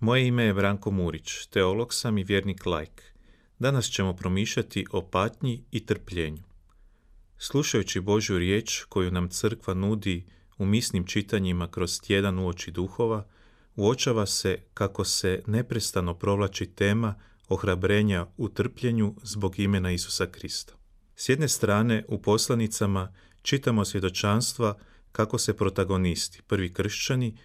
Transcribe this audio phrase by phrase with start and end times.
[0.00, 3.02] Moje ime je Branko Murić, teolog sam i vjernik lajk.
[3.58, 6.42] Danas ćemo promišljati o patnji i trpljenju.
[7.38, 10.26] Slušajući Božju riječ koju nam crkva nudi
[10.58, 13.26] u misnim čitanjima kroz tjedan uoči duhova,
[13.76, 17.14] uočava se kako se neprestano provlači tema
[17.48, 20.74] ohrabrenja u trpljenju zbog imena Isusa Krista.
[21.16, 24.78] S jedne strane, u poslanicama čitamo svjedočanstva
[25.12, 27.36] kako se protagonisti, prvi kršćani,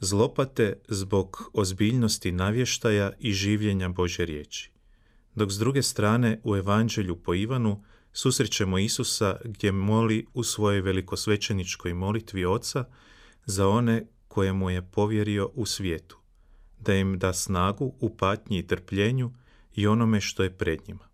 [0.00, 4.70] zlopate zbog ozbiljnosti navještaja i življenja Bože riječi.
[5.34, 11.94] Dok s druge strane u Evanđelju po Ivanu susrećemo Isusa gdje moli u svojoj velikosvećeničkoj
[11.94, 12.84] molitvi Oca
[13.44, 16.18] za one koje mu je povjerio u svijetu,
[16.78, 19.32] da im da snagu u patnji i trpljenju
[19.74, 21.08] i onome što je pred njima.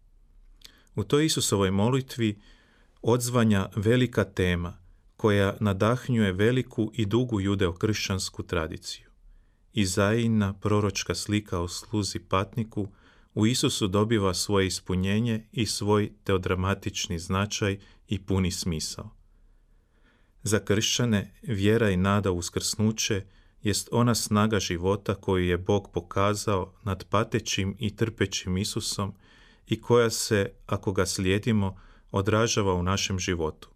[0.95, 2.41] U toj Isusovoj molitvi
[3.03, 4.86] odzvanja velika tema
[5.17, 9.07] koja nadahnjuje veliku i dugu judeokršćansku tradiciju.
[9.73, 12.89] Izajina proročka slika o sluzi patniku
[13.35, 17.79] u Isusu dobiva svoje ispunjenje i svoj teodramatični značaj
[18.09, 19.11] i puni smisao.
[20.43, 23.25] Za kršćane vjera i nada uskrsnuće
[23.63, 29.15] jest ona snaga života koju je Bog pokazao nad patećim i trpećim Isusom
[29.67, 31.77] i koja se, ako ga slijedimo,
[32.11, 33.76] odražava u našem životu.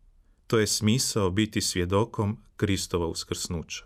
[0.51, 3.85] To je smisao biti svjedokom Kristova uskrsnuća.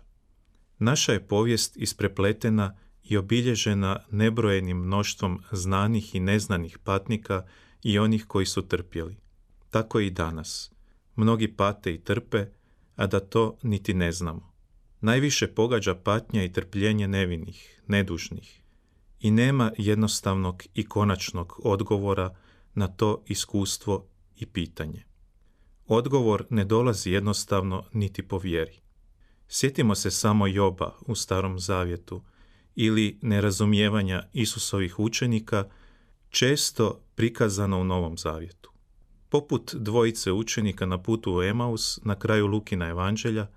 [0.79, 7.45] Naša je povijest isprepletena i obilježena nebrojenim mnoštvom znanih i neznanih patnika
[7.83, 9.17] i onih koji su trpjeli.
[9.69, 10.71] Tako i danas.
[11.15, 12.45] Mnogi pate i trpe,
[12.95, 14.53] a da to niti ne znamo.
[15.01, 18.61] Najviše pogađa patnja i trpljenje nevinih, nedužnih.
[19.19, 22.35] I nema jednostavnog i konačnog odgovora
[22.73, 25.14] na to iskustvo i pitanje.
[25.87, 28.79] Odgovor ne dolazi jednostavno niti po vjeri.
[29.47, 32.21] Sjetimo se samo Joba u Starom Zavjetu
[32.75, 35.69] ili nerazumijevanja Isusovih učenika
[36.29, 38.71] često prikazano u Novom Zavjetu.
[39.29, 43.47] Poput dvojice učenika na putu u Emaus na kraju Lukina evanđelja,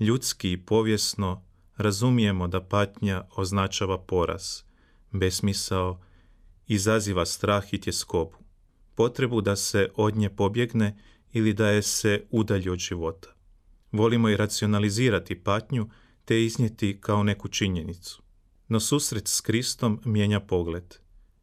[0.00, 1.42] ljudski i povijesno
[1.76, 4.62] razumijemo da patnja označava poraz,
[5.10, 6.00] besmisao,
[6.66, 8.36] izaziva strah i tjeskobu,
[8.94, 10.98] potrebu da se od nje pobjegne
[11.32, 13.28] ili da je se udalji od života.
[13.92, 15.90] Volimo i racionalizirati patnju
[16.24, 18.22] te iznijeti kao neku činjenicu.
[18.68, 20.94] No susret s Kristom mijenja pogled,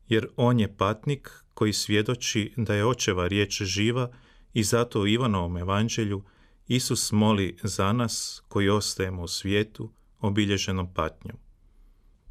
[0.07, 4.11] jer on je patnik koji svjedoči da je očeva riječ živa
[4.53, 6.23] i zato u Ivanovom evanđelju
[6.67, 11.37] Isus moli za nas koji ostajemo u svijetu obilježenom patnjom.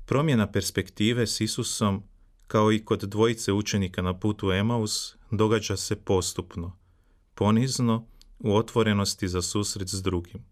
[0.07, 2.03] Promjena perspektive s Isusom,
[2.47, 6.78] kao i kod dvojice učenika na putu Emaus, događa se postupno,
[7.39, 8.07] ponizno
[8.39, 10.45] u otvorenosti za susret s drugim.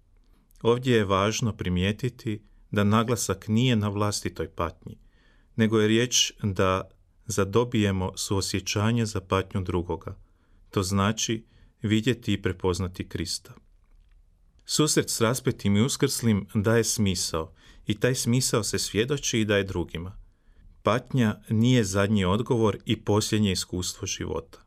[0.63, 4.99] Ovdje je važno primijetiti da naglasak nije na vlastitoj patnji,
[5.57, 6.91] nego je riječ da
[7.27, 10.19] zadobijemo suosjećanje za patnju drugoga.
[10.71, 11.45] To znači
[11.83, 13.55] vidjeti i prepoznati Krista.
[14.65, 17.53] Susret s raspetim i uskrslim daje smisao
[17.87, 20.19] i taj smisao se svjedoči i daje drugima.
[20.83, 24.66] Patnja nije zadnji odgovor i posljednje iskustvo života.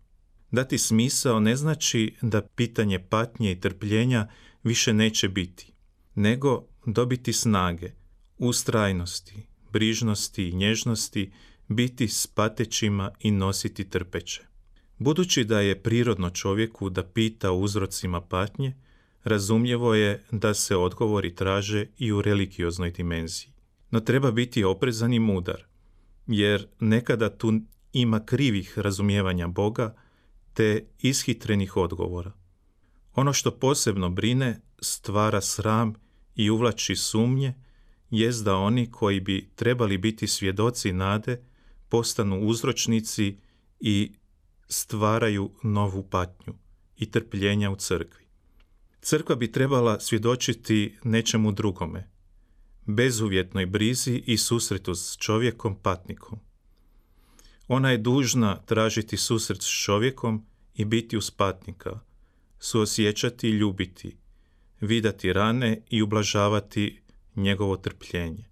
[0.52, 4.28] Dati smisao ne znači da pitanje patnje i trpljenja
[4.64, 5.74] više neće biti,
[6.16, 7.92] nego dobiti snage,
[8.38, 11.32] ustrajnosti, brižnosti i nježnosti,
[11.68, 14.42] biti s patećima i nositi trpeće.
[14.98, 18.76] Budući da je prirodno čovjeku da pita o uzrocima patnje,
[19.24, 23.52] razumljivo je da se odgovori traže i u religioznoj dimenziji.
[23.92, 25.64] No treba biti oprezan i mudar,
[26.28, 27.54] jer nekada tu
[27.94, 29.96] ima krivih razumijevanja Boga,
[30.60, 32.32] te ishitrenih odgovora.
[33.16, 35.94] Ono što posebno brine, stvara sram
[36.36, 37.54] i uvlači sumnje,
[38.10, 41.44] jest da oni koji bi trebali biti svjedoci nade,
[41.90, 43.38] postanu uzročnici
[43.80, 44.12] i
[44.68, 46.54] stvaraju novu patnju
[46.98, 48.26] i trpljenja u crkvi.
[49.02, 52.10] Crkva bi trebala svjedočiti nečemu drugome,
[52.86, 56.40] bezuvjetnoj brizi i susretu s čovjekom patnikom.
[57.68, 60.49] Ona je dužna tražiti susret s čovjekom
[60.80, 62.00] i biti uz patnika,
[62.60, 64.18] suosjećati i ljubiti,
[64.82, 67.02] vidati rane i ublažavati
[67.36, 68.46] njegovo trpljenje.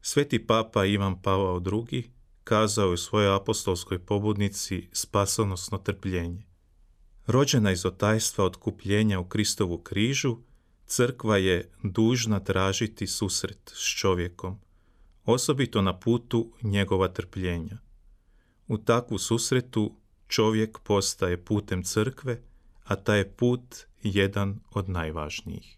[0.00, 2.10] Sveti papa Ivan Pavao II
[2.44, 6.46] kazao je u svojoj apostolskoj pobudnici spasonosno trpljenje.
[7.26, 10.36] Rođena iz otajstva otkupljenja u Kristovu križu,
[10.86, 14.58] crkva je dužna tražiti susret s čovjekom,
[15.24, 17.78] osobito na putu njegova trpljenja.
[18.68, 19.96] U takvu susretu
[20.28, 22.40] čovjek postaje putem crkve,
[22.84, 25.76] a taj je put jedan od najvažnijih.